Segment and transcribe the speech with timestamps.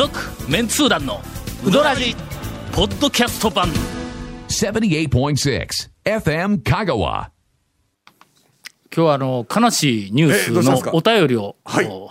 [0.00, 0.18] 続
[0.48, 1.20] メンツー団の
[1.62, 2.16] ウドラジ
[2.72, 3.68] ポッドキャスト版。
[4.48, 5.68] 78.6
[6.06, 6.94] FM Kagawa.
[6.94, 7.30] 今
[8.90, 11.84] 日はあの悲しいニュースのお便りを、はい。
[11.84, 12.10] お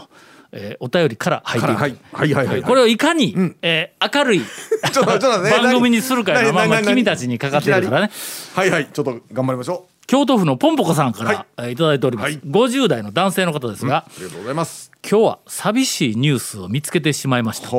[0.52, 1.98] えーお便りから入っていく、はい。
[2.14, 2.62] はいはいはい。
[2.62, 4.42] これをいかに、えー明るい
[5.50, 8.12] 番組にするかのはまあま君たちにかかってるからね。
[8.54, 8.88] はいはい。
[8.94, 11.46] ちょっと頑張りましょ京都府のポンポコさんから、はい。
[11.58, 12.40] えーいただいております、はい。
[12.40, 14.92] 50代の男性の方ですが、うありがとうございます。
[15.08, 17.70] 今日は寂しいニュースを見つけてしまいました。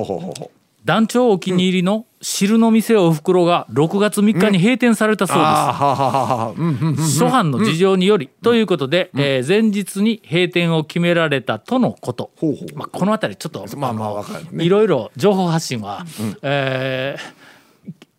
[0.85, 12.31] 団長お気に入りの汁の店おふくろが6月3日に閉店されたそうです、諸般の事情により、ということで、えー前日に閉店を決められたとのこと、
[12.77, 16.07] まあ、この辺りちょっと、まあまあいろいろ情報発信は、
[16.43, 17.41] えー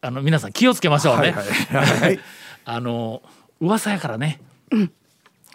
[0.03, 1.31] あの皆さん気をつけましょうね。
[1.31, 2.19] はい。
[2.65, 3.21] あの
[3.61, 4.41] 噂やからね。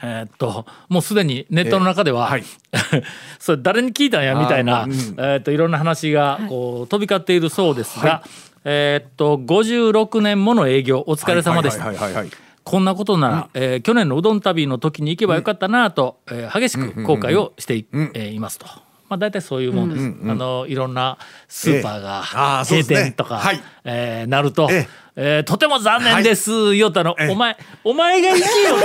[0.03, 2.45] えーっともうすでにネットの中では、えはい。
[3.41, 4.91] それ誰に聞いたんやみたいな、うん。
[4.93, 8.23] えーっといろんな話がこう飛び交っているそうですが、
[8.65, 11.87] えーっと56年もの営業お疲れ様でした。
[11.87, 12.33] はいはいはいはいはい。
[12.63, 18.67] こんなことなら、えー去年のうどん旅の時に行けばよかったなと、えー激しく後悔をしてい,、えーいますと。
[19.09, 21.17] まあ、大体そういうもんです、あのいろんな
[21.47, 23.63] スーパーが閉店とか、はい。
[23.85, 24.89] えーなると、え
[25.19, 27.29] えーとても残念です、言おったの、ええ。
[27.31, 28.77] お前お前が行けよ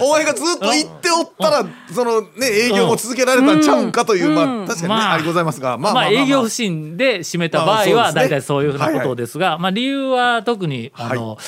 [0.00, 11.38] とお前がずっと言っておったらそのね営業も続けられたんちゃうんかというまあ確かにねまあありございますがまあ営業不振で閉めた場合は大体そういうふうなことですが、まあ理由は特にあの、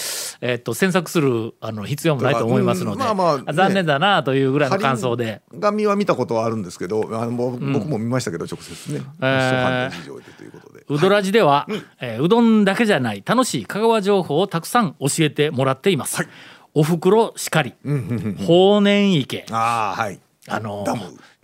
[0.40, 5.42] えっと詮索するあの必要もないと思いますので、うんまあまあね残念だなというぐらいの感想で。
[5.60, 9.00] 紙は見たことはあるんですけどあの僕僕も見ましたけど直接ね。
[9.20, 11.66] えーうどらじでは、
[12.00, 16.16] えーうどんだけじゃない楽しい香川情報をたくさん教えてもらっています。
[16.16, 16.28] はい。
[16.74, 17.74] おふくろしかり、
[18.46, 20.20] 法然池、ああはい。
[20.48, 20.84] あの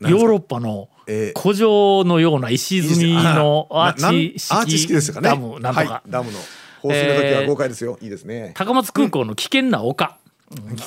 [0.00, 1.40] ヨーロッパのえー。
[1.40, 5.28] 古城のような石積みのアーチ式式ですかね。
[5.28, 6.38] ダムなんとか、はい、ダムの
[6.80, 8.52] 放水の時は豪快ですよ、いいですね。
[8.54, 10.21] 高松空港の危険な丘、うん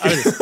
[0.01, 0.39] あれです、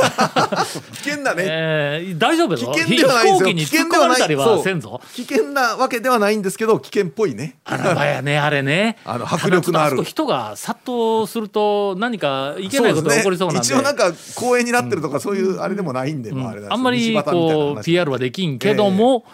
[0.91, 4.17] 危険なね、えー大丈夫危よ険ではない飛行機にんですよ危突っ込ま険ではない。
[4.17, 4.63] れたりはそう。
[4.63, 7.57] せんぞ危険なわけではないんですけど危険っぽいね。
[7.66, 8.97] あらばやねあれね。
[9.06, 10.03] あの迫力のある。
[10.03, 13.67] 人が殺到すると何かいけないことが起こりそうなんで。
[13.67, 19.25] 一応なんか公園になってるとかそういうあれでもないんで、まああれなんですよあんまりこう話 PR はできんけども、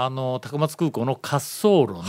[0.00, 2.02] あの高松空港の滑走路の、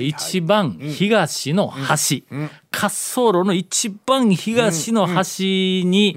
[0.00, 6.14] 一番東の端、滑走路の一番東の端に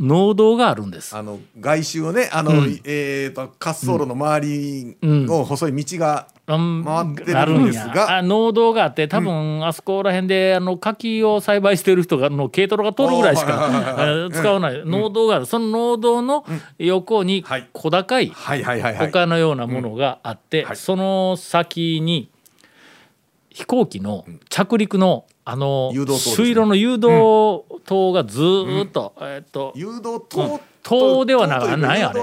[0.00, 1.14] 農道があるんです。
[1.14, 2.52] あの外周をねあの、
[2.84, 6.84] えー、と滑走路の周りの細い道がうん。
[6.84, 8.16] 回ってあるんですが、や。
[8.18, 14.82] あ農道があって多分あそこら辺であの柿を栽培してる人がの軽トラが通るぐらいしか使わない。
[14.84, 15.46] 農道がある。
[15.46, 16.44] その農道の
[16.78, 17.68] 横にはい。
[17.72, 19.08] 小高いはいはいはいはい。
[19.08, 20.76] 丘のようなものがあって、はい。
[20.76, 22.30] その先に
[23.50, 26.18] 飛行機の着陸のあのね。
[26.18, 32.20] 水路の誘導灯がずーっと、えーっと誘導灯灯ではなく何やあれ。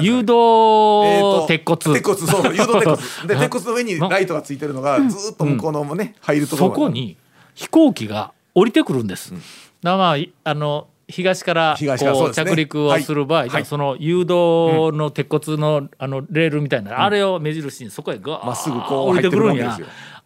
[0.00, 3.28] 誘導鉄骨、鉄骨そう誘導鉄骨。
[3.28, 7.16] で 鉄骨の上にライトがついてるのがずっと向こうのもね、入るところそこに
[7.54, 9.32] 飛行機が降りてくるんです。
[9.32, 9.40] だか
[9.82, 19.78] らまあいあの東からこう着陸をする場合、その誘導の鉄骨のあのレールみたいな、あれを目印にそこへガーまっすぐこう降りてくるんや。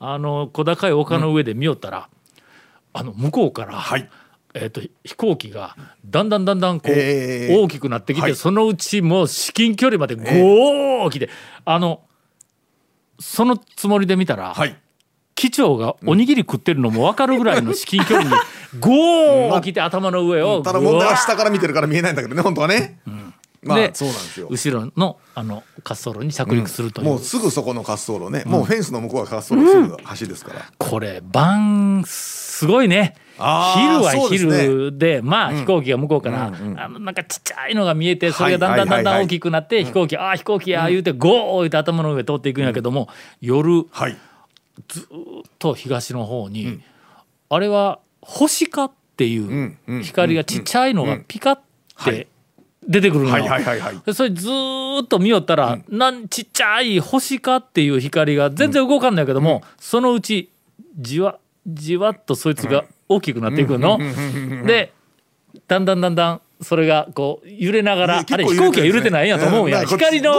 [0.05, 2.09] あの小高い丘の上で見よったら、
[2.93, 4.09] あの向こうから、はい。
[4.55, 8.37] えー、と飛行機がだんだんだんだんこう、えー大きくなってきて、はい。
[8.37, 11.11] そのうちもう至近距離までゴー。
[11.11, 11.31] 来て、
[11.65, 12.03] あの
[13.19, 14.77] そのつもりで見たら、はい。
[15.35, 18.37] 機長がおにぎり食ってるのも分かるぐらいの至近距離に
[18.79, 23.01] ゴー来て頭の上をただ問題は下から見てるから見えないんだけどね本当はね、
[23.63, 24.49] まあでそうなんですよ。
[24.51, 32.05] 後ろのあの滑走路に着陸するという、もうすぐそこの滑走路ね、もうフェンスの向こうが滑走路すぐ橋ですから、これ晩
[32.62, 33.17] すごいね。
[33.34, 34.61] 昼はそうですね。
[34.62, 36.50] 昼でまあ飛行機が向こうから、あ
[36.88, 43.09] のなんかちっちゃいのが見えてそれがだんだんだんだん大きくなって飛行機ああ飛行機や言うてゴー言うて頭の上通っていくんやけども、
[43.41, 44.17] 夜はい。
[45.59, 46.81] と東の方に、
[47.49, 51.61] あれは星かっていう光がちっちゃいのがピカっ
[52.05, 52.29] て
[52.87, 53.44] 出てくるのよ。
[53.44, 60.49] はいはいはいそれずーっと見よったら、なんちっちゃい星かっていう光が全然動かんないけども、そのうち
[60.97, 63.99] じわじわっとそいつが大きくなっていくの。
[64.67, 64.93] で
[65.69, 69.70] だんだんだんだんそれがこう揺れながら、ねあれ飛行機は揺れてないんやと思うん。
[69.70, 69.87] や、うん。
[69.87, 70.32] 光の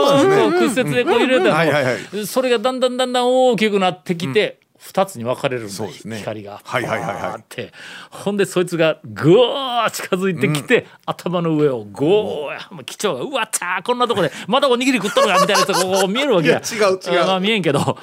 [0.50, 6.18] 屈折でこう揺れてるのそれがだんだんだんだん大きくなってきて、二つに分かれるんだ、ね。
[6.18, 6.60] 光が。
[6.62, 7.22] はいはいはいはい。
[7.22, 7.72] バーって。
[8.10, 16.60] ほんでそいつがぐわー近づいてきて、頭の上をゴーやもう機長が「うわっちゃーこんなとこでまだおにぎり食っとるが」みたいなやつがこ う見えるわけや。
[16.60, 17.22] いや違う違う。
[17.22, 17.98] あまあ見えんけど。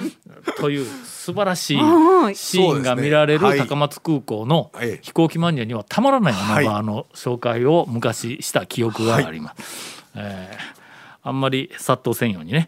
[0.57, 2.35] という素晴らしいはい。
[2.35, 6.65] シーンが見られる高松空港のはい飛行機マニアにはたまらないはい。
[6.65, 10.03] 穴場の紹介を昔した記憶があります。
[10.15, 10.81] えー
[11.23, 12.67] あんまり殺到せんようにね。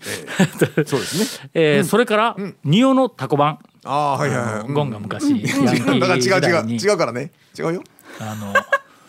[0.85, 1.49] そうですね。
[1.55, 4.71] えーそれから仁王のタコ版ああはいはいはい。
[4.71, 6.75] ゴンが昔ヤンキー だから違時代に。
[6.75, 7.31] う違う違うからね。
[7.57, 7.83] 違うよ。
[8.19, 8.53] あの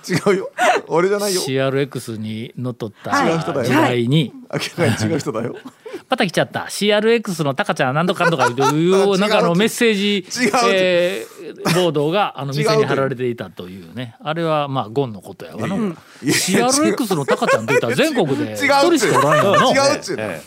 [0.06, 0.50] 違うよ。
[0.88, 1.40] 俺じゃないよ。
[1.40, 3.66] CRX にのっとった違う人だよ。
[3.66, 5.56] 時代に明らかに違う人だよ。
[6.10, 6.66] また来ちゃった。
[6.68, 10.26] CRX のタカちゃんなんとかんとかいうなんかあのメッセージ
[10.66, 14.16] えーボードがあの店に貼られていたというね。
[14.22, 20.42] あれはまあゴンのことやわのいやいや CRX のタカちゃんって言ったら全国で一人しかおらんよの違うっちゅうえ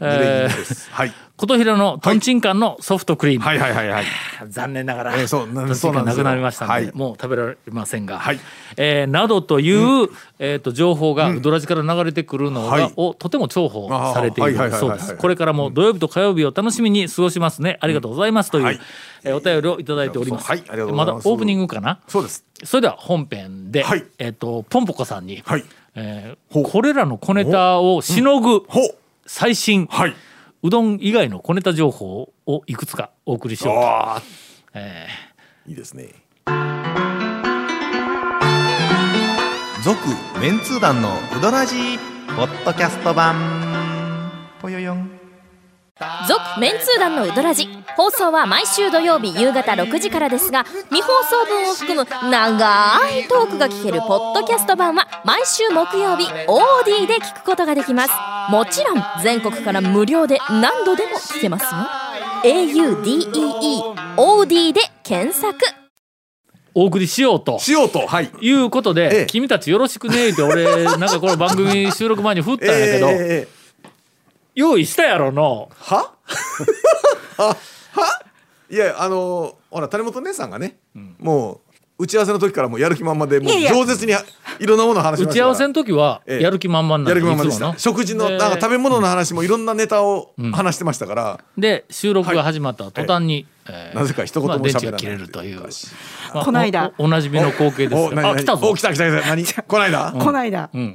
[0.00, 3.58] えーはい琴平のトンチンカンのソフトクリーム、はい。
[3.58, 4.04] はいはいはい
[4.48, 6.92] 残念ながら、えーそうなトンチンカンなくなりましたのではい。
[6.94, 8.40] もう食べられませんが、はい。
[8.78, 12.92] えーなどという、えー、と情報がウドラジから流れてくるのが、はい。
[12.96, 15.16] をとても重宝されているそうです。
[15.16, 17.76] これからも土曜日と火曜日を楽しみに過ごしますね。
[17.82, 18.80] ありがとうございますという、はい。
[19.24, 20.46] えーお便りをいただいております。
[20.48, 20.60] はい。
[20.60, 21.24] ありがとうござまいます。
[21.26, 21.98] だオープニングかな？
[22.08, 22.44] そうです。
[22.64, 24.04] それでは本編で、はい。
[24.18, 25.64] えっ、とポンポコさんに、はい。
[25.96, 28.62] えーこれらの小ネタをしのぐ
[29.26, 30.14] 最新、はい
[30.66, 34.22] うどん以外の小ネタ情報をいくつかお送りしようと。
[34.74, 35.06] え
[35.64, 36.08] いいですね。
[39.84, 39.96] 続
[40.40, 41.98] メンツー団のウドラジー
[42.34, 43.36] ポッドキャスト版。
[44.60, 45.15] ぽよよん
[45.98, 47.66] 続メンツー団のウドラジ。
[47.96, 58.12] 放送は毎週土曜日夕方6時からですが未放送分を含む長いトークが聞けるポッドキャスト版は毎週木曜日 OD で聞くことができます。
[58.52, 61.70] もちろん全国から無料で何度でも聞けますよ。
[62.44, 65.56] AUDEEOD で検索。
[65.56, 65.60] ー
[66.74, 67.58] お送りしようと。
[67.58, 68.30] しようとはい。
[68.42, 69.26] いうことで、ええ。
[69.26, 73.55] 君たちよろしくねって俺なんかこの番組収録前に振ったんやけど、 えー
[74.56, 75.68] 用意したやろの。
[75.78, 76.12] は？
[77.36, 77.56] は？
[77.92, 78.22] は？
[78.68, 80.78] いやあのーほら谷本姉さんがね、
[81.18, 81.60] も
[81.98, 84.12] う打ち合わせの時からもうやる気満々でもう饒舌に
[84.58, 85.26] いろんなものを話しました。
[85.26, 86.42] から打ち合わせの時はええ。
[86.42, 87.78] やる気満々なんやる気満々でした。
[87.78, 98.68] 食事のでなんか食べ物の話もいろんなネタを話してましたから、で収録が始まった途端に、えーなぜか一言も喋らない池が切れるという、まあこないだおおなじみの光景ですあ来たぞ。
[98.68, 99.28] お来た来た来た。
[99.28, 99.44] 何？
[99.68, 100.92] こないだこの間、ん。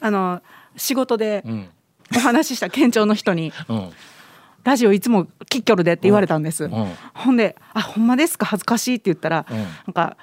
[0.00, 0.42] あの
[0.76, 1.68] 仕事でうん
[2.16, 3.92] お話しした県庁の人にうん
[4.64, 6.70] 「ラジオいつもキッキョルで」って言われたんです、ん。
[7.14, 8.46] ほんで「あほんまですか？
[8.46, 9.56] 恥ずかしい」って言ったら、うん。
[9.58, 10.16] なんか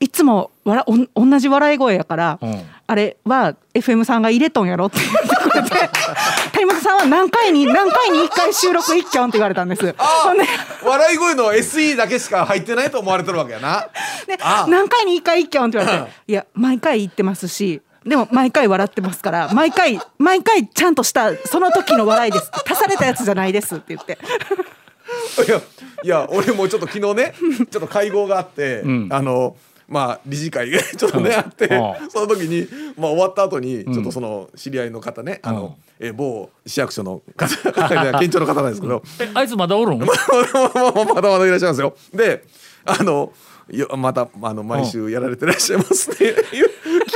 [0.00, 2.62] いつもわらおん同じ笑い声やから、うん。
[2.86, 5.70] あれは FM さんが入れとんやろって言ってくれて
[6.52, 9.94] 谷本さんは何回に何回に1回収録一挙って言われたんです。
[9.98, 10.44] ほんで
[10.84, 13.86] 笑い声の SE だけしか入ってないと思われてるわけやな。
[14.26, 22.50] であ何回に1回一挙って言われて「いや毎回言ってますしでも毎回笑ってますから毎回毎回ちゃんとしたその時の笑いです。
[22.66, 24.18] 足されたやつじゃないです」って言って。
[25.46, 25.60] いや
[26.02, 27.34] いや俺もちょっと昨日ね
[27.70, 29.56] ちょっと会合があって、んあの
[29.88, 32.10] まあ理事会が ちょっとね、あって、うん。
[32.10, 32.66] その時に、
[32.96, 35.56] まあ、終わった後にちょっとその知り合いの方ね、あうん。
[35.56, 39.98] のえ某市役所の方 方県庁の方なんですけど、えあいつまだおるん？
[40.00, 40.12] まだ
[41.30, 41.94] まだいらっしゃいますよ。
[42.12, 42.44] で
[42.86, 43.32] あの
[43.70, 46.16] よまたあの毎週やられてらっしゃいますね。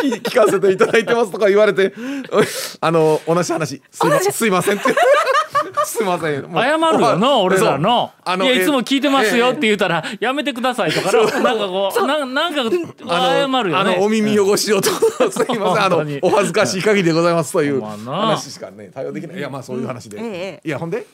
[0.02, 1.92] 聞聞かせていただいてますとか言われて。
[2.80, 3.82] あの同じ話。
[3.90, 4.94] すいませんすいませんって。
[5.84, 6.42] すいません。
[6.52, 11.40] 謝るよな俺らのあのいやいつも聞いてますよってえ言うたら、やめてくださいとかな。
[11.40, 14.90] なんかこうななんか謝るよあのおね耳汚しをと。
[14.90, 15.84] すいません。
[15.84, 19.38] あのお恥ずかしい限りでございますという話しかね対応できない。
[19.38, 20.60] いやまあそういう話で、ええ。
[20.64, 21.06] いやほんで？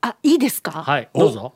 [0.00, 1.54] あいいですか、はいどうぞ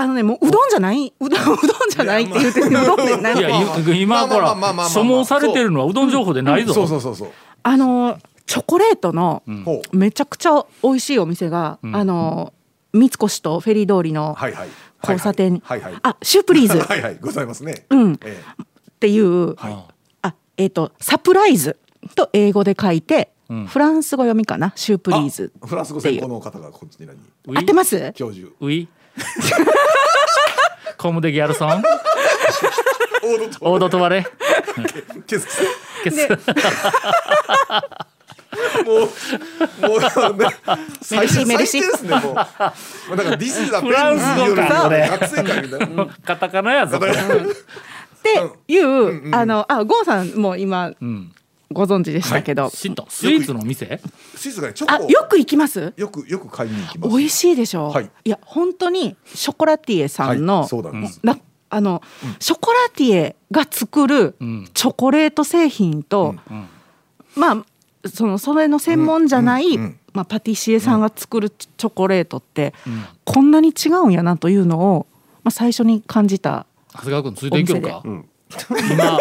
[0.00, 1.12] あのねもううどんじゃない？
[1.20, 1.44] うどんう。
[1.44, 1.56] どん
[1.90, 2.24] じゃない？
[2.24, 3.38] って言ってうどんで何？
[3.38, 4.88] いやい今ほらまあまあまあまあまあ。
[4.88, 6.72] 所望されてるのはうどん情報でないぞ。
[6.74, 7.30] そうそうそうそう、
[7.62, 9.42] あのチョコレートの
[9.92, 12.52] めちゃくちゃ美味しいお店が、あの
[12.92, 14.68] 三越とフェリー通りのはいはい。
[15.02, 15.54] 交差点。
[15.54, 15.80] に、はい。
[15.80, 16.00] はいはい。
[16.02, 16.78] あシュープリーズ。
[16.78, 17.18] っ はいはい。
[17.20, 17.86] ございますね。
[17.90, 18.18] うん。
[18.24, 18.62] ええ。
[19.00, 19.76] ていう、はい。
[20.22, 21.78] あえっ、とサプライズ
[22.14, 23.66] と英語で書いて、ん。
[23.66, 24.72] フランス語読みかな？
[24.76, 27.16] シュープリーズあフランス語専攻の方がこっちに何？
[27.16, 27.58] ウィ？
[27.58, 28.12] 合ってます？
[28.14, 28.48] 教授。
[28.60, 28.88] ウィ？
[30.96, 31.82] コムデギャルソン？
[33.60, 34.26] オードトワレ
[35.26, 35.46] ケス。
[36.04, 36.28] ケス。
[38.84, 40.46] もうもうね
[41.00, 42.22] 最初最低ですねもう。
[42.22, 43.30] もうだか。
[43.30, 46.98] ら This is a フランス語かれ学生会みたいなカタカナやぞ。
[46.98, 47.00] っ
[48.22, 51.32] ていう、あのあゴンさんも今うん
[51.72, 54.00] ご存知でしたけど、知ったスイーツの店？
[54.34, 54.92] スイーツがねチョコ。
[54.92, 55.92] あよく行きます？
[55.96, 57.16] よくよく買いに行きます。
[57.16, 58.10] 美味しいでしょ、はい。
[58.24, 61.00] いや本当にショコラティエさんの、はいそうなん。
[61.00, 61.38] ですな
[61.72, 62.02] あの、
[62.40, 64.68] ショコラティエが作るん。
[64.74, 66.34] チョコレート製品と、
[67.36, 67.64] まあ
[68.08, 69.78] そのそれの専門じゃない、
[70.12, 72.74] まあ、パティシエさんが作るチョコレートって、
[73.24, 75.06] こんなに違うんやなというのを、
[75.44, 78.02] まあ、最初に感じた長谷川君ついていけるか
[78.90, 79.18] 今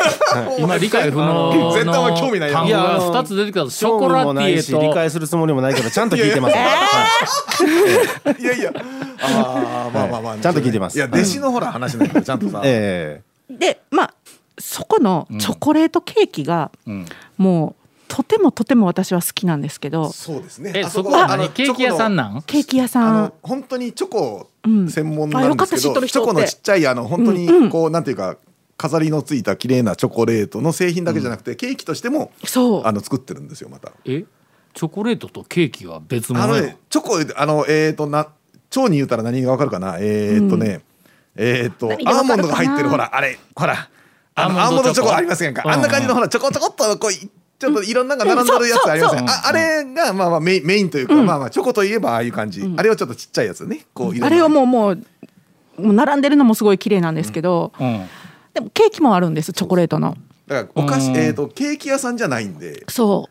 [0.57, 8.41] 今理解不能絶対お前興味ない単語が2つ出てきたショコラティエし理解とするつもりもないけどちゃんと聞いてます、はい。
[8.41, 8.73] いやいや。
[9.21, 10.97] あーまあまあまあ ちゃんと聞いてます。
[10.97, 12.61] いや弟子のほら話なんだからちゃんとさ。
[12.63, 14.13] えでまあ
[14.57, 17.05] そこのチョコレートケーキが、ん。
[17.37, 20.71] もうとてもとても私は好きなんですけどそうですね。
[20.75, 22.41] えあそこはあの何ケーキ屋さんなん？
[22.41, 23.33] ケーキ屋さん。
[23.43, 28.35] 本当にチョコうん専門なんですけあよかった知っとど、チョコのちっちゃいあの本当にこう、なんていうか
[28.79, 32.85] 飾りのついた綺麗なチョコレートの製品だけじゃなくて、ケーキとしてもそう。
[32.85, 33.91] あの作ってるんですよまた。
[34.05, 34.23] え？
[34.73, 38.29] チョコレートとケーキは別物あのねチョコあのえっ、とな
[38.69, 39.97] 蝶に言うたら何がわかるかな？
[39.99, 40.79] えっ、とね、
[41.35, 42.87] えっ、とアーモンドが入ってる。
[42.87, 43.89] ほらあれほら
[44.35, 45.13] あのアーモンドチョコ。
[45.13, 45.71] ありませんか、うん。
[45.71, 53.81] あんな感じのほらちょこちょこっとこういちょっといろんなのが並んでるやつありません、ああれがまあまあメインメインというか、まあまあチョコといえばああいう感じ、あれはちょっとちっちゃいやつね。
[53.93, 55.03] こうあれはもうもう
[55.77, 58.07] 並んでるのもすごい綺麗なんですけど、うん
[58.59, 60.15] でもケーキもあるんですチョコレートの。
[60.47, 61.17] だからお菓子、うん。
[61.17, 62.83] えっ、とケーキ屋さんじゃないんで。
[62.87, 63.29] そ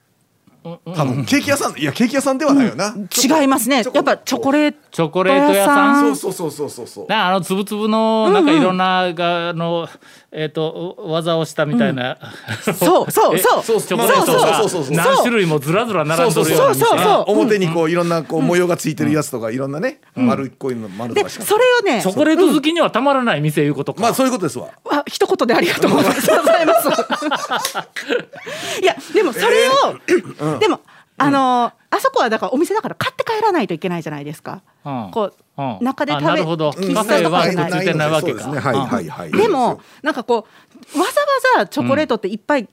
[0.63, 3.83] 多分ケーキ屋さんいやケーキ屋さんではないよな、う違いますね。
[3.95, 6.17] やっぱチョコレートチョコレート屋さん？
[6.17, 7.07] そうそうそうそうそうそう。
[7.07, 9.89] なあのつぶつぶのなんかいろんながあの
[10.33, 12.19] えっと技をしたみたいな。
[12.65, 13.63] そうそうえそう。
[13.63, 14.97] そうチョコレートそうがそうそうそう。
[14.97, 16.69] 何種類もずらずら並んどるような。
[16.71, 17.25] 店そうそうそう。
[17.29, 21.45] 表にこういろんなこう模様がついてるやつとかいろんなね丸っこいの丸とでかしか。
[21.45, 23.95] それをねチョコレート好きにはたまらない店いうこと。
[23.95, 24.67] か、まあそういうことですわ。
[24.91, 26.89] あ一言でありがとうございます。
[28.83, 30.81] いやでもそれを、でも
[31.19, 34.63] あのあそこはだからお店だから買って帰らないといけないじゃないですか。
[34.85, 35.11] うん。
[35.13, 35.79] こう、うん。
[35.81, 36.71] 中で食べるほど。
[36.71, 40.47] 喫カフェはく茶とかじゃないっついてないわけかそうですねはいはいはいでもなんかこ
[40.95, 41.27] うわざわ
[41.65, 42.69] ざチョコレートっていっぱい、ん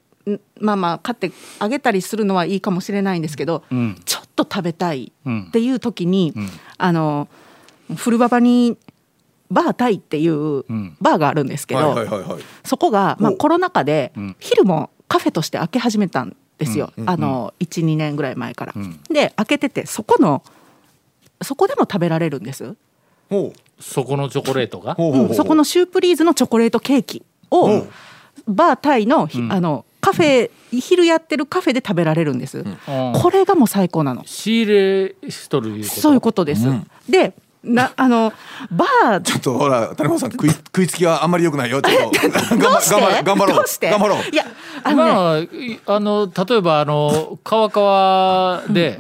[0.60, 4.00] まあまあ買ってあげたりするのはいいかもしれないんですけど、ん。
[4.06, 5.46] ちょっと食べたいうん。
[5.48, 6.34] っていう時に、
[6.78, 7.28] あの
[7.96, 8.78] 古馬場に
[9.50, 10.98] バータイっていうん。
[11.00, 12.44] バーがあるんですけど、はいはいはいはい。
[12.64, 14.36] そこが、まあ、コロナ禍でん。
[14.40, 18.74] 昼もカフェとして開け始めたんですよ、あの12年ぐらい前から。
[18.74, 19.00] ん。
[19.10, 20.44] で開けててそこの
[21.42, 22.76] そこでも食べられるんです、
[23.30, 23.84] ほう。
[23.84, 24.96] そこのチョコレートが？
[24.96, 25.32] ほうほうほうう。
[25.34, 27.76] んそこのシュープリーズのチョコレートケーキを、う。
[27.78, 27.90] ん
[28.48, 32.78] バータイの,ひ、あのカフェ昼やってるカフェで食べられるんです、うん。
[33.14, 34.24] これがもう最高なの。
[34.26, 36.02] 仕入れしとるいうこと？
[36.02, 36.68] そういうことです、
[37.10, 37.34] で
[37.66, 38.32] なあの
[38.72, 39.22] バー。
[39.22, 41.82] ちょっとほら谷本さん食い食いつきはあんまり良くないよ。
[41.82, 42.12] ちょっと
[42.58, 43.66] 頑張頑張ろう。
[43.82, 44.20] 頑張ろう。
[44.32, 44.46] いや
[44.84, 49.00] あのね、まあいあの例えばあの川川で、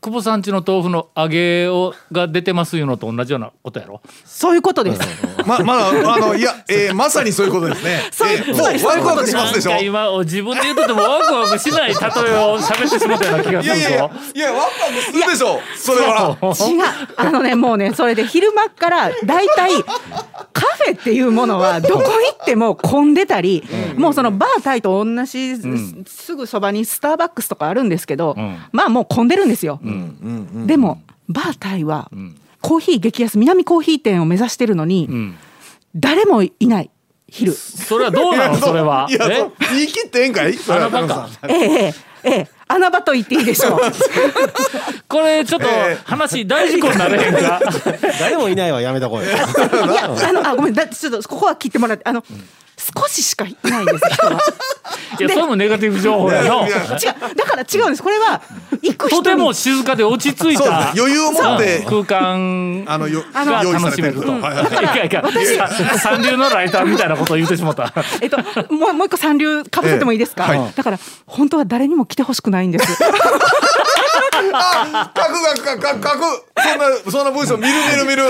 [0.00, 4.00] 久保さんちの豆腐の揚げをが出てますいうのと同じようなことやろ？
[4.24, 5.00] そういうことです、
[5.44, 8.02] ままだあのいや、えー、まさにそういうことですね。
[8.12, 9.76] そういうえーそういうもうワクワクしますでしょ？
[9.82, 13.80] 今自分で言うとてもワクワクしない例えを喋ってしまったような気がするぞ。
[13.80, 14.52] いやいやワクワ
[14.88, 15.60] クするでしょ？
[15.76, 16.36] それは。
[16.42, 16.82] 違う。
[17.16, 19.72] あのねもうねそれで昼間っからだいたい
[20.52, 22.08] カフェっていうものはどこ行
[22.40, 23.64] っても混んでたり、
[23.96, 25.56] もうそのバータイと同じ、
[26.06, 28.58] すぐそばにスターバックスとかあるんですけど、ん。
[28.72, 29.80] まあもう混んでるんですよ。
[30.66, 32.10] でもバータイは、
[32.60, 35.36] コーヒー激安南コーヒー店を目指してるのに、ん。
[35.96, 36.90] 誰もいない
[37.28, 37.52] 昼。
[37.52, 38.56] それはどうなの？
[38.58, 39.06] それは？
[39.10, 40.54] いや言い切ってええんかい？
[40.54, 40.86] それは。
[40.86, 42.48] あのバカ谷本さんええええええ。
[42.70, 43.80] 穴場と言っていいでしょう。
[45.08, 47.60] これちょっとえー話大事故になれへんか？
[48.20, 49.48] 誰もいないわやめとこうよいや
[50.28, 52.22] あのあごめんだちょっとここは切ってもらってあの、
[52.78, 54.40] 少ししかいないんです人は。
[55.18, 56.74] いやそれもネガティブ情報やの違う。
[57.34, 58.02] だから違うんです。
[58.02, 58.40] これは
[58.82, 59.18] 行く人。
[59.18, 64.20] にとても静かで落ち着いた余裕を持って空間あのよあの用意さ楽しめると。
[64.20, 64.72] れてると、いはいはい。
[64.72, 67.92] やいやいや三流のライターみたいなことを言ってしまった。
[68.20, 68.38] えっと
[68.72, 70.72] もうもう一個三流かぶせてもいいですか、ええはい。
[70.74, 72.86] だから本当は誰にも来てほしくないんです。
[74.52, 75.28] あ書く
[75.66, 76.48] 書く書く書く。
[76.58, 78.22] そんなそんな文章見る見る見る。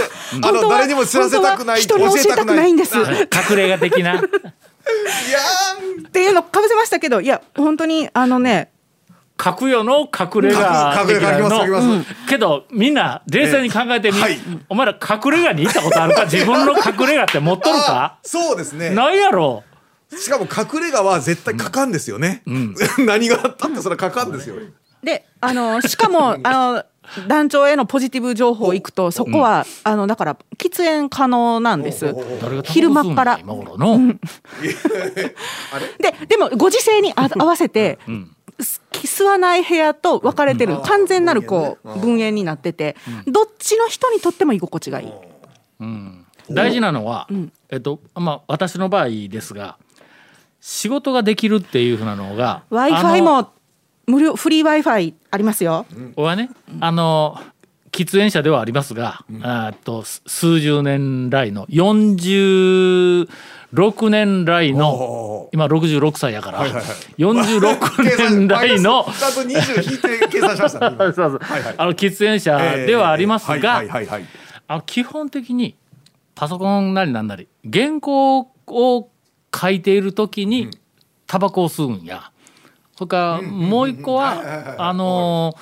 [0.42, 1.80] あの誰にも知らせたくない。
[1.80, 2.98] 人に教えたくないんです。
[2.98, 3.02] っ
[3.50, 4.22] 隠れ家的な。
[4.38, 8.70] いやーていうのかぶせましたけどいや本当にあのね
[9.42, 10.00] 書くよの。
[10.00, 12.04] 隠れ家隠れ家の。
[12.28, 14.38] けどみんな冷静に考えてみ、ええはい。
[14.68, 16.24] お前ら隠れ家に行ったことあるか？
[16.24, 18.18] 自分の隠れ家って持っとるか？
[18.24, 18.90] そうですね。
[18.90, 19.62] ないやろ。
[20.10, 22.42] しかも隠れ家は絶対書かんですよね、
[22.98, 24.56] 何があったってそれは書かんですよ。
[25.04, 26.84] であのしかもあの
[27.26, 32.14] 団長へのポジティブ情報行くとそこは、あのだから喫煙可能なんです。
[32.64, 33.38] 昼間っから。
[33.38, 33.98] 今頃の、
[35.98, 37.98] ででもご時世にあ 合わせて、
[38.60, 42.96] す吸わない部屋と分かれてる、完全なるこう分煙になってて、
[43.26, 45.12] どっちの人にとっても居心地がいい。
[46.50, 47.28] 大事なのは、
[47.68, 49.78] えっとまあ私の場合ですが
[50.60, 53.52] 仕事ができるっていうふうなのが w i f あ i のも
[54.06, 55.86] 無料フリー w i f i ありますよ。
[56.16, 57.38] 俺はね、あの
[57.92, 63.28] 喫煙者ではありますが、あーっとす数十年来の46
[64.08, 66.92] 年来のお今66歳やから、はいはいはい。
[67.18, 70.90] 46計算年来のちゃんと20引いて計算しました。
[70.90, 71.38] ね 今そうそう。
[71.40, 71.74] はいはい。
[71.76, 73.82] あの喫煙者ではありますが、
[74.86, 75.74] 基本的に
[76.34, 79.08] パソコンなりなんなり原稿を
[79.54, 80.68] 書いている時に
[81.26, 82.30] タバコを吸うんや。
[82.98, 85.54] それからもう一個はあの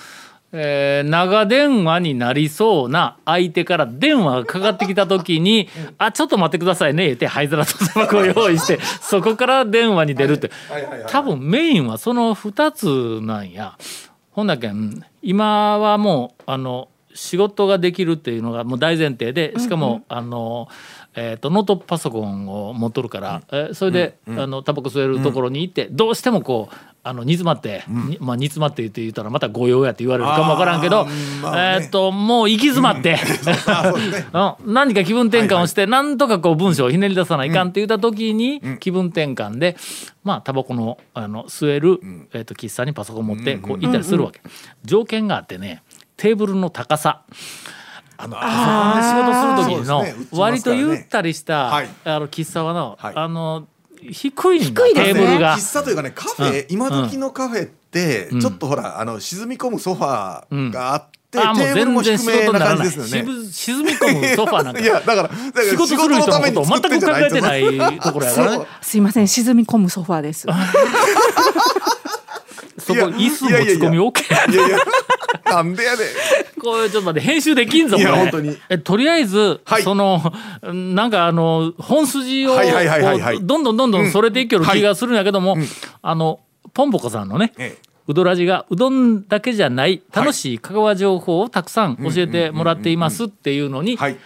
[0.53, 10.51] えー長電話になりそうな相手から電話がかかってきた時に「あちょっと待ってくださいね」って灰皿とタバコを用意してそこから電話に出るって。
[11.09, 13.77] 多分メインはその2つなんや。
[14.31, 20.69] ほんだけん今はもうあの仕事ができるっていうのがもう大前提でしかも、あの、
[21.19, 31.07] えー、とノートパソコンを持っとるから、えーそれで、あのタバコ吸えるところに行って、どうしてもこうあの煮詰まって、にまあ煮詰まってって言ったらまた御用やって言われるかもわからんけど、
[31.41, 31.85] まあね。
[31.85, 33.19] えっ、ともう行き詰まって、
[34.65, 39.77] うん、何か気分転換をして、なんとかこう文章をひねり出さないかんって言った時に、気分転換で
[40.23, 41.99] まあタバコのあの吸える、
[42.35, 44.43] えー、と喫茶にパソコン持ってこう行ったりするわけ、
[44.85, 45.83] 条件があってね
[46.17, 47.23] テーブルの高さ
[48.19, 50.15] あのパソコンで仕事する時のね。
[50.33, 51.89] 割とゆったりした、はい。
[52.05, 53.15] あの喫茶はの、はい。
[53.17, 53.67] あの
[54.01, 55.15] 低いんだ低いですね。
[55.15, 55.57] テーブルが。
[55.57, 62.79] 喫茶というかねカフェ、今時のカフェって、ちょっとほらあの沈み込むソファーがあって、あもうテーブルも全然仕低めな事にならない。
[62.79, 63.31] 感じですよね。
[63.53, 64.81] 沈沈み込むソファーなんか。
[64.83, 68.67] いやだからだから仕事する人のことを全く考えてないいところやからね。
[68.81, 70.47] すいません沈み込むソファーです。
[72.87, 74.79] そこ椅子持ち込み OK いやいや
[75.45, 76.05] なんでやで
[76.61, 78.11] これちょっと待って編集できんぞこいれ。
[78.11, 78.57] や本当に。
[78.69, 79.83] えとりあえず、はい。
[79.83, 82.57] そのなんかあの本筋を
[83.43, 85.57] どんどんどんどんそれていける気がするんやけども、
[86.03, 86.41] あの
[86.75, 87.87] ポンポコさんのね、ええ。
[88.09, 94.17] うどらじがうどんだけじゃない楽しい香川情報をたくさん教えてもらっていますっていうのにはい。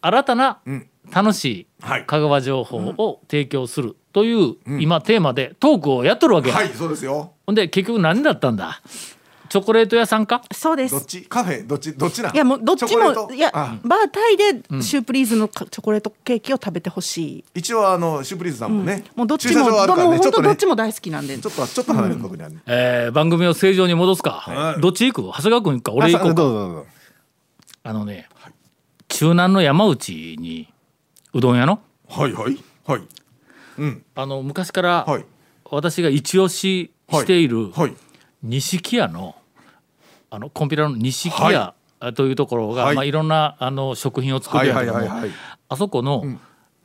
[0.00, 0.86] 新たなうん。
[1.12, 2.04] 楽しいはい。
[2.06, 6.54] 香川情報を提供するという今テーマでトークをやっとるわけや。
[6.56, 8.82] はいそうですよほんで結局何だったんだ？
[9.48, 10.42] チョコレート屋さんか？
[10.52, 10.94] そうです。
[10.94, 11.04] どっ。
[11.06, 11.22] ち？
[11.22, 11.66] カフェ？
[11.66, 11.94] どっち？
[11.94, 12.34] どっちなん？
[12.34, 13.78] いやもうどっちもいやあ。
[13.82, 17.44] バータイでシュープリーズのかチョコレートケーキを食べてほしい。
[17.54, 19.64] 一応あのシュープリーズさんもね、もうどっちもね。
[19.64, 20.02] ちょっとね。
[20.18, 21.38] 本当どっちも大好きなんで。
[21.38, 24.80] ちょっとちょっと離れたところにある、えー番組を正常に戻すか、はい。
[24.82, 25.26] どっち行く？
[25.28, 25.92] 長谷川君行くか？
[25.92, 26.90] 俺行こうか。
[27.84, 28.28] あのね、
[29.08, 30.68] 中南の山内に
[31.32, 31.80] うどん屋の？
[32.10, 33.02] はいはいはい。
[33.78, 34.04] うん。
[34.14, 35.24] あの昔からはい。
[35.70, 37.94] 私が一押ししているはい。
[38.42, 39.34] 錦屋の
[40.30, 41.74] あのコンピラの錦屋
[42.14, 42.92] というところが、はい。
[42.92, 45.08] いまあ、いろんなあの食品を作はいるんやけども
[45.68, 46.24] あそこの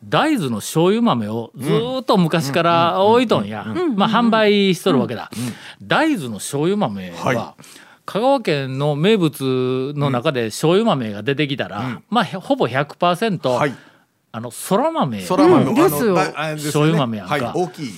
[0.03, 5.31] 大豆の醤油豆をずーっと昔から置いとんや、まあ、販売しとるわけだ、
[5.81, 7.55] 大豆の醤油豆は、は
[8.05, 13.73] 香川県の名物の中で醤油豆が出てきたら、まあへほぼ100%、はい。
[14.35, 15.21] あのそら豆。
[15.21, 15.75] そら豆、うん。
[15.75, 16.15] ですよ。
[16.15, 17.33] 醤油豆やんか。
[17.33, 17.51] はい。
[17.53, 17.91] 大きい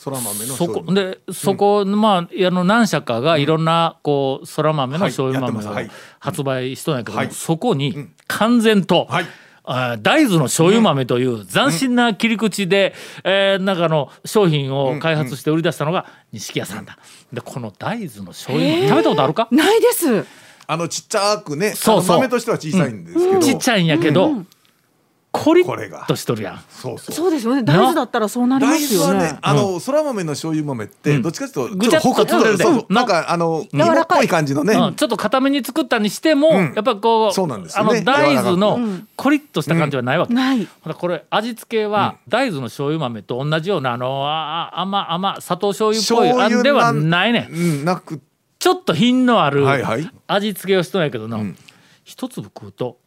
[0.00, 5.12] そら豆のそこでそこ、まああの何社かがいろんなこうそら豆のはい。
[5.12, 7.30] 醤油豆を発売しとんやけど、はい。
[7.30, 9.26] そこに完全と、はい。
[9.62, 16.96] あー大豆の醤油豆という斬新な切り口で、えーなんかあの商品を開発して売り出したのが錦屋さんだ。
[17.30, 19.48] でこの大豆の醤油豆食べたことあるか？
[19.50, 20.24] ないです。
[20.66, 22.16] あのちっちゃくねそうそう。
[22.16, 24.32] 豆としては小さいんですけど、ちっちゃいんやけど、
[25.32, 26.00] コリこれが。
[26.00, 26.64] ッとしとるやん。
[26.68, 27.14] そうそう。
[27.14, 27.62] そうですよね。
[27.62, 29.06] 大豆だったらそうなりま大すよね。
[29.06, 29.38] 豆はね。
[29.40, 34.28] あのそら豆の醤油豆ってどっちかというとぐちゃっとちょっとホク潰れるでなんかあの柔らかい。
[34.28, 36.72] 感じのね、うん、ちょっと固めに作ったにしても、うん。
[36.74, 37.84] やっぱこうそうなんですね。
[37.84, 40.34] の大豆のかコリッとした感じはないわけ。
[40.34, 40.66] ない。
[40.82, 47.54] ほらこれ味付けは大豆の醤油豆と同じようなあのあ甘甘砂糖醤油っぽいあんではないねん。
[47.54, 48.20] うんなく。
[48.58, 50.10] ちょっと品のあるはいはい。
[50.26, 51.40] 味付けをしとんやけどな、
[52.04, 52.98] 一粒食うと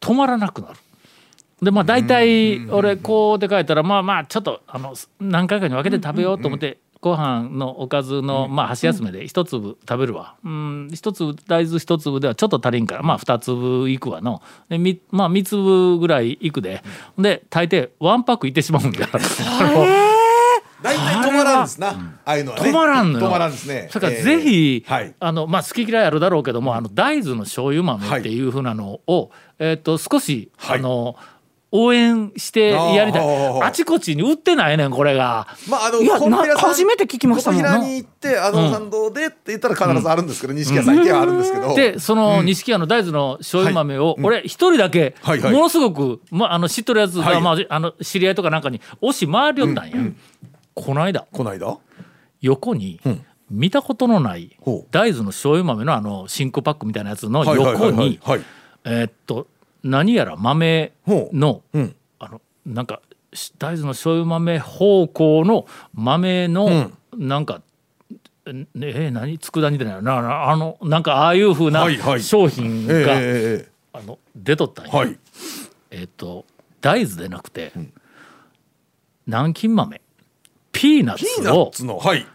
[0.00, 0.76] 止まらなくなる。
[1.62, 10.34] でまあ大体俺こうで書いたらまあまあちょっとあの何回かに分けて食べようと思ってご飯のおかずのまあ箸休めで一粒食べるわ。
[10.44, 14.42] うん一粒大豆一粒ではちょっと足りんからまあ二粒いくわの。
[14.68, 16.82] でみまあ三粒ぐらいいくで。
[17.16, 19.06] で大抵ワンパックいってしまうんだ
[20.82, 22.70] 大体止まらんですな、ああいうのはね。
[22.70, 23.26] 止まらんのよ。
[23.26, 23.88] 止まらんですね。
[23.92, 24.22] だからえー。
[24.22, 25.14] ぜひ、はい。
[25.18, 30.78] あのまあ好き嫌いあるだろうけども、あの大豆の醤油豆っていうふうなのを、えっ、と少し、はい。
[30.78, 31.16] あの
[31.72, 33.62] 応援してやりたい。
[33.62, 35.48] あちこちに売ってないねんこれが。
[35.68, 41.74] まああの初めて聞きましたもんコに行ってあの参道でって言ったら必ずあるんですけど錦屋さん行けばあるんですけど。
[41.74, 45.52] でその錦屋の大豆の醤油豆を俺一人だけはいはい。
[45.52, 47.34] ものすごくまああの知っとるやつはい。
[47.34, 49.96] がまああの知り合いとかなんかに押し回りよったんや。
[50.74, 51.26] この間。
[51.32, 51.78] この間？
[52.42, 53.24] 横にん。
[53.50, 54.56] 見たことのない
[54.90, 57.82] 大豆の醤油豆のあの真空パックみたいなやつのはいはいはいはい。
[57.90, 58.40] 横にはい。
[58.84, 59.48] えーっと
[59.82, 61.78] 何やら豆のう。
[61.78, 61.96] ん。
[62.18, 63.00] あのなんか
[63.32, 67.62] し大豆の醤油豆方向の豆のなんか、
[68.46, 69.38] えねえ何？
[69.38, 70.22] 佃煮でないな。
[70.22, 71.86] なあのなんかああいうふうな
[72.20, 75.18] 商品ええが、えあの出とったんや、えはい。
[75.90, 76.44] えーっと
[76.80, 77.72] 大豆でなくて、
[79.26, 80.00] 南京豆
[80.72, 82.26] ピーナッツをツのはい。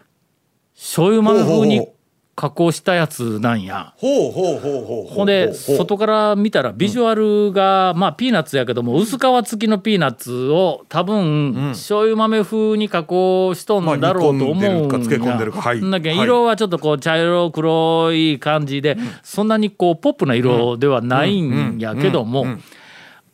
[0.74, 1.88] 醤油豆風に
[2.34, 3.92] 加工したやつなんや。
[3.96, 15.60] ほうほうほうほうほんで外から見たらビジュアルが、まあピーナッツやけども薄皮付きのピーナッツを多分、醤油豆風に加工しとんだろうと思うんまあ煮込んでるか漬け込んでるか。
[15.60, 15.90] はい。
[15.90, 16.26] だけどはい。
[16.26, 22.46] 色はちょっとこう茶色黒い感じで、そんなにこうポップな色ではないんやけども、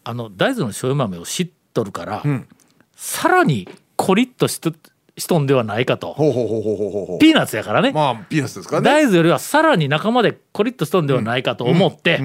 [0.03, 2.49] あの大豆の醤油豆を知っとるから、ん。
[2.97, 4.73] さらにコリッとしと
[5.19, 6.13] しとんではないかと。
[6.15, 7.19] ほうほうほうほうほうほうほう。
[7.19, 7.93] ピーナッツやからね。
[7.93, 8.85] まあピーナッツですからね。
[8.91, 12.21] 大豆よりはさらに仲間でコリッとしとんではないかと思って、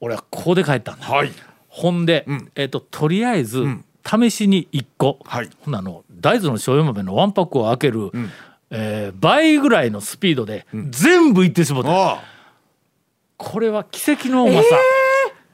[0.00, 1.32] 俺はここで帰ったんだ、はい。
[1.68, 2.50] ほんで、ん。
[2.54, 3.64] えっととりあえず、
[4.04, 5.50] 試しに1個、はい。
[5.60, 8.10] ほんなあの大豆の醤油豆のワンパックを開ける、
[8.70, 12.22] えー倍ぐらいのスピードで、全部いってしもた、ああ。
[13.36, 14.68] これは奇跡のうまさ、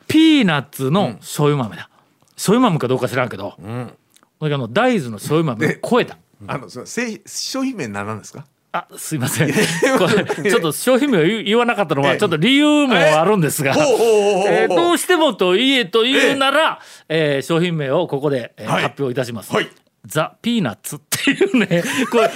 [0.07, 1.91] ピーナッツの醤油豆だ。
[2.35, 6.17] 醤油豆かどうか知らんけど、だけどあの大豆の醤油豆を超えた。
[6.46, 8.46] あのその製商品名何なんですか？
[8.70, 9.48] あすいません。
[9.51, 10.07] こ
[10.42, 13.74] れちょっと商品名を言言わなかったのはちょっと理由もあるんですが、
[14.46, 18.83] えーどうしてもと言えと言うなら、えー商品名をここで、えーはい。
[18.83, 19.53] 発表いたします。
[19.55, 19.68] はい。
[20.05, 21.83] ザ・ピーナッツっていうね。
[22.11, 22.31] これええ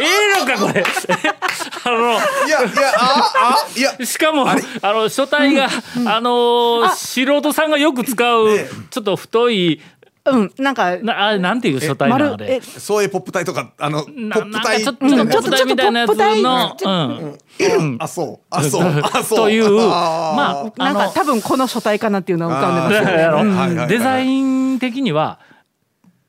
[0.00, 0.84] ええのかこれ。
[1.84, 1.90] あ
[2.46, 3.96] いやいやああいや。
[3.98, 5.68] のしかもあの書体が、
[6.06, 9.80] あのー素人さんがよく使う、ねちょっと太い
[10.30, 12.60] うんなんかなあなんていう書体なのあれ？
[12.60, 17.36] そういうポップ体とかあのポなップ体なんかちょっとちょっとポップ体みたいなやつの、
[17.98, 18.46] あそう。
[18.50, 19.02] あそう。
[19.02, 19.38] あ そう。
[19.38, 24.42] というまあなんか多分この書体かなっていうのは浮かんでますデザイ
[24.74, 25.38] ン的には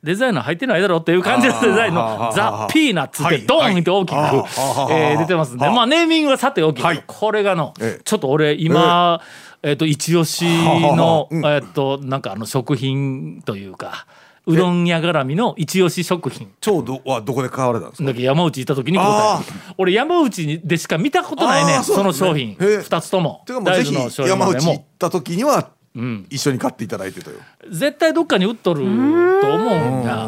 [0.04, 7.04] デザインの入ってないだろうっていう感じのデザインのザ・ピーナッツってドーンって大きく、えー出てますんで、はいまあ、ネーミングはさておき、はい。
[7.06, 8.02] これがの、ええ。
[8.04, 9.22] ちょっと俺今、
[9.62, 11.46] えっと一押しの、うん。
[11.46, 14.08] えっとなんかあの食品というか
[14.48, 16.52] うどん屋絡みの一押し食品。
[16.62, 18.08] 超どはどこで買われたんですか？
[18.08, 22.54] だけど山内行った時に答あえ俺山内でしか見たことないねその商品。
[22.54, 22.78] へえ。
[22.80, 23.44] 2つとも。
[23.46, 23.94] てかもうぜひ
[24.28, 26.28] 山内行った時にはうん。
[26.30, 27.40] 一緒に買っていただいてという。
[27.70, 30.28] 絶対どっかに売っとると思うんだ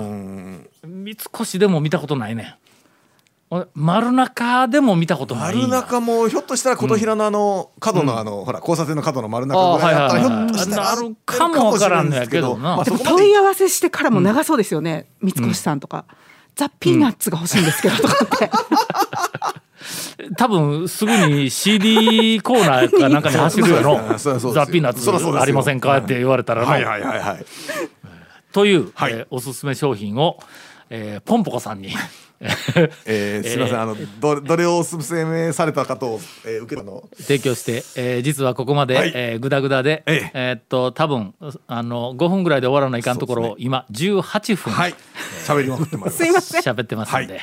[0.88, 2.58] 三越でも見たことないね。
[3.76, 12.78] 丸中でも見たことない丸中もひょっとしたら琴平のあの角のあのほら交差点の角の丸中ぐらいだったらひょっとしたらなるかもわからんのやけどな。
[12.78, 16.06] まあ問い合わせしてからも長そうですよね、三越さんとか、
[16.56, 18.50] ザ・ピーナッツが欲しいんですけどとかって、
[20.38, 26.84] 多分すぐに CD コーナーかなんかに走るやろそうそうそうザ・ピーナッツありませんかって言われたらなはい。
[26.84, 27.02] はい。
[27.02, 27.20] はい。
[27.20, 27.46] はい。
[28.52, 29.14] という、はい。
[29.14, 30.40] えーおすすめ商品を、
[30.90, 31.94] えーポンポコさんに。
[33.06, 33.82] えーすみません。
[33.82, 37.04] あのどどれをおすすめされたかと、えー受けたの。
[37.18, 39.12] 提供して、えー実はここまで、はい。
[39.16, 40.32] えーグダグダで、ええ。
[40.34, 41.34] えーっと多分
[41.68, 44.74] あの5分ぐらいで終わらないかんところを、そう今18分。
[44.74, 44.96] はい。
[45.46, 46.18] 喋りまくってます。
[46.18, 47.42] すいません喋ってますんで。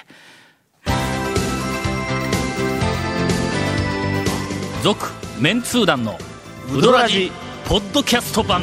[4.82, 6.16] 続、メンツー団の
[6.74, 7.30] ウドラジ
[7.66, 8.62] ポッドキャスト版。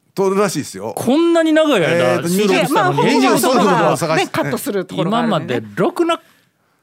[0.13, 0.93] 撮るらしいですよ。
[0.95, 6.21] こんなに長いえー収録したのに、エンディングそこが探しねカットするところがあ今までろくな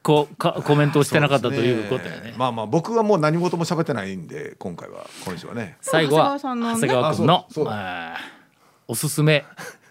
[0.01, 2.33] こかコメントをしてなかったということやね。
[2.37, 5.05] まあまあ僕はもう何事も喋ってないんで今回は。
[5.25, 5.77] 今週はね。
[5.81, 7.45] 最後は長谷川君の
[8.87, 9.45] おすすめ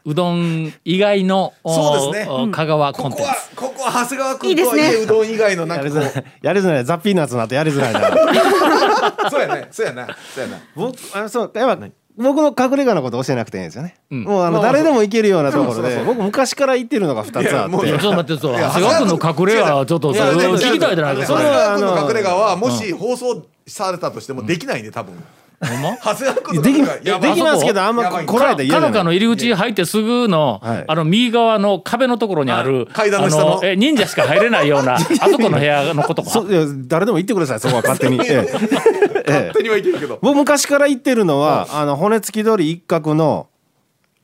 [0.04, 2.30] うどん以外のおそうですね。
[2.30, 3.56] お香川コここはンテンツ。
[3.56, 4.82] ここは長谷川君いいですね。
[4.82, 6.24] とはいえうどん以外のなんやかこりづらい。
[6.40, 6.84] やりづらい。
[6.84, 8.08] ザ・ピーナッツなんてやりづらいな。
[8.08, 8.16] う
[9.30, 9.68] そうやね。
[9.70, 10.06] そうやな。
[10.34, 10.58] そうやな。
[10.74, 11.86] 僕あのそうやっぱ
[12.18, 14.22] 僕の隠れ家のこと教えなくていいんですよね、ん。
[14.24, 16.02] もうあの誰でも行けるようなところで。
[16.04, 17.88] 僕昔から行ってるのが2つあって。
[17.88, 18.52] ちょっと待ってそう。
[18.54, 25.14] 長谷川君の隠れ家はちょっとそ聞きたいじゃないですか長谷川君の隠れ家はもうし放送されたとしてもできないね多分
[25.60, 25.96] ほんま？
[25.96, 26.82] 長谷川君のでき
[27.20, 30.84] できますけどあんま来られたら嫌かのじゃないかの入り口入ってすぐの、はい。
[30.86, 33.60] あの右側の壁のところにある、階段の下の。
[33.62, 36.30] あえ忍者しか入れないような あそこの部屋のことか？
[36.30, 38.32] そいや誰でも行ってくださいそこは勝手に、 ええ。
[38.32, 39.32] ええ。
[39.48, 40.18] 勝手にはいけるけど。
[40.22, 43.48] 僕昔から行ってるのはあの骨付き通り一角の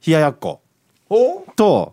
[0.07, 0.61] 冷ややっこ。
[1.57, 1.93] と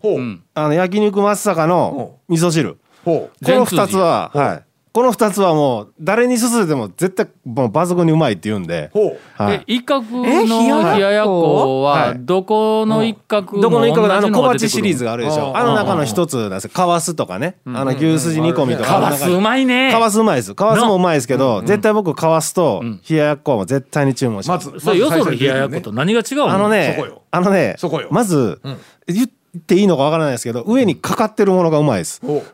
[0.54, 2.78] あの焼肉松坂の味噌汁。
[3.04, 9.42] この2つは、はい、この2つはもう誰に勧めても絶対もう抜群にうまいって言うんで、ほう。
[9.42, 12.18] はい、え一角のえ冷やははい。
[12.20, 15.48] どこの一角どこの一角のあの小鉢シリーズがあるでしょ。
[15.48, 16.70] うんあの中の一つなんですよ。
[16.70, 19.90] かわすとかね、あの牛すじ煮込みとか、かわすうまいね。
[19.90, 20.54] かわすうまいです。
[20.54, 26.50] かわすもうまいですけど、絶対僕かわすと冷ややっこは絶対に注文しま、ますずそれよその冷ややっこと何が違うの？
[26.50, 27.22] あのねそこよ。
[27.30, 28.08] あのねそこよ。
[28.10, 28.60] まず、
[29.06, 29.26] 言っ
[29.60, 32.44] ていいのかわからないですけど上にかかってるものがうまいです、ほ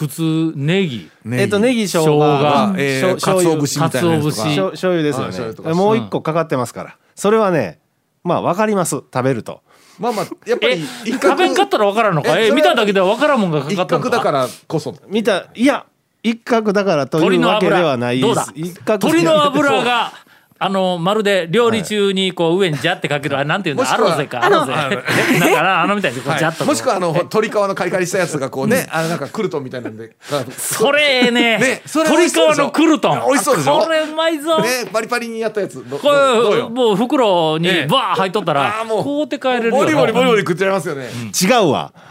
[0.00, 1.10] 普通ネギ。
[1.26, 2.04] うえっとネギ生姜。
[2.04, 2.24] 生姜。
[2.24, 5.28] あえーしょ鰹節みたいな醤油ですよ
[5.62, 5.74] ね。
[5.74, 6.96] もう一個かかってますから。
[7.14, 7.80] それはね
[8.24, 8.96] まあわかります。
[8.96, 9.60] 食べると。
[9.98, 12.38] まあまあやっぱえり一食べんかったら分からんのか？
[12.38, 14.10] え見ただけでは分からんもんがかか一ったのか？
[14.10, 14.94] 角だからこそ。
[15.08, 15.84] 見たいや
[16.22, 18.46] 一角だからとい鶏のうわけで油はないどうだ？
[18.54, 20.12] 一角鶏の油が
[20.62, 23.84] あのまるで料理中にこう上にジャってかけるあれなんていうんだ？
[23.84, 24.44] もしくはアロゼか。
[24.44, 24.72] アロゼ。
[24.72, 24.90] なん
[25.56, 30.10] かなあのみたいにこうジャッともしくはあの鶏皮のカリカリしたやつがこうねあのなんかクルトンみたいなんで。
[30.58, 31.30] それええ。
[31.30, 33.78] ねね鶏皮のクルトン美味しそうでしょ？
[33.80, 34.60] これうまいぞ。
[34.60, 36.68] ねバリバリにやったやつどこれどうよ？
[36.68, 37.86] もう袋にええ。
[37.86, 39.76] バー入っとったらもう買うて帰れるよ。
[39.76, 41.08] ボリボリボリボリ食っちゃいますよね。
[41.42, 41.90] 違うわ。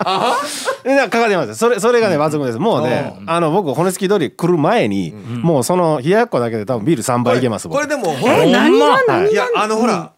[0.00, 0.34] えな
[0.82, 1.54] かかってます。
[1.54, 2.58] それそれがね抜群です。
[2.58, 7.76] もうねあの僕骨付き通り来る前にもうその冷ややっこだけで多分ビール3杯いけます僕。
[7.76, 8.44] これでもほら。
[8.44, 10.12] え何がはいいやあのほら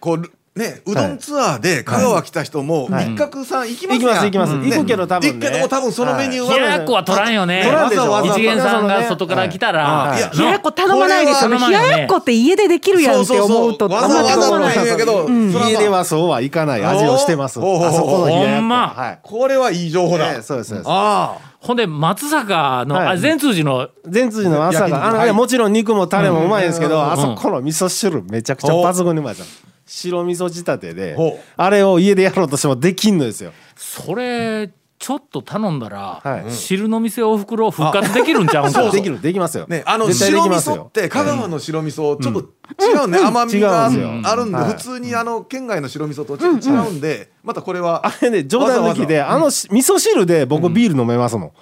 [0.00, 3.12] こうねうどんツアーで香川来た人もはい。
[3.12, 4.52] 一角さん行きます行きます行きます。
[4.52, 4.70] うん。
[4.70, 5.32] 行くけど多分ね。
[5.32, 7.62] 行くけども多分そのメニューは冷ややっこは取らんよね。
[7.64, 8.40] 取らんでしょわざわざ。
[8.40, 17.58] 一元さんが外から来たら、冷ややっこ頼まないですよね冷ややっこって家でできるやんって思うとそうそうそうあんまりわざわざの思わないメニューやけど、家ではそうはいかない味をしてます。
[17.58, 18.88] あそこの冷ややっこほんま。
[18.90, 19.18] はい。
[19.22, 20.86] これはいい情報だ、ええそうですそうです。
[20.88, 23.06] あほんで松坂の、はい。
[23.08, 27.12] あ善通寺の全通の朝があの、もちろん肉もタレもうまいですけど、うん。
[27.12, 31.16] あそこの味噌汁めちゃくちゃ抜群にうまいです白味噌仕立てで
[31.56, 33.52] あれを家でやろうとしてもできんのですよ。
[33.76, 36.50] それちょっと頼んだら、はい。
[36.50, 40.76] 汁の店おふくろ復活できるんちゃうんかできるできますよ、あねあの白味きますよ。
[40.76, 42.40] 噌って香川の白味噌ちょっと
[42.82, 43.88] 違うね、甘みがあ
[44.36, 44.72] るんで、はい。
[44.72, 51.52] 普通にあの県外の白味噌とちょっと違うんで、またこれはあれね冗談抜きであのし味噌汁で僕ビール飲めますもん、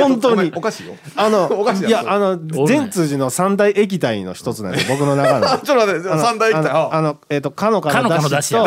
[0.00, 0.52] 本当に。
[0.54, 0.94] おかしいよ。
[1.16, 2.66] あの おかしいいやあのね。
[2.66, 5.46] 全通寺の三大液体の一つなんです僕の中の。
[5.60, 6.70] ちょっと待って三大液体。
[6.70, 8.66] あのあのえっ、とかのかかのかのだしかの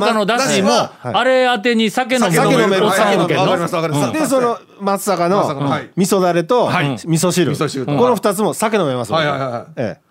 [0.00, 0.70] かのだしも、
[1.02, 2.86] あれ当てに酒飲む酒飲める。
[2.86, 5.48] おっさんおるわかりますわかりますでその松坂の
[5.96, 6.88] 味噌だれとはい。
[6.94, 9.64] 味噌汁、この二つも酒飲めますもんはいはいはい。
[9.76, 10.10] ええ。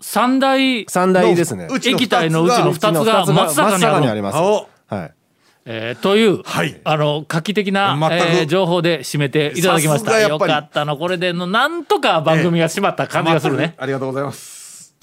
[0.00, 0.80] 三大？
[0.80, 1.68] え、三大ですね。
[1.70, 4.36] 液体のうちの二二つが松坂にあります。
[4.36, 4.66] 青。
[4.88, 5.12] はい
[5.66, 6.80] えーという、はい。
[6.84, 10.20] あの画期的な、えー情報で締めていただきました。
[10.20, 13.74] よかったのこれでのなんとか番組が締まった感じがするね。
[13.78, 14.94] ありがとうございます。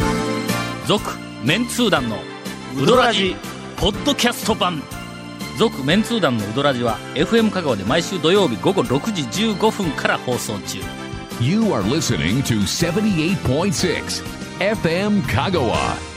[0.88, 1.04] 続
[1.44, 2.18] メンツー団の
[2.82, 3.36] ウドラジ
[3.78, 4.82] ポッドキャスト版。
[5.58, 10.80] 続メンツー団のウドラジは FM 香川で毎週土曜日午後6時15分から放送中。
[11.40, 14.24] You are listening to 78.6
[14.60, 16.17] FM Kagawa.